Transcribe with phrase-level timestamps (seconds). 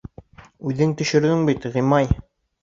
[0.69, 2.11] —Үҙең төшөрҙөң бит, Ғимай.